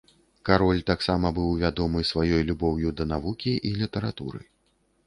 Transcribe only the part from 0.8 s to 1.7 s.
таксама быў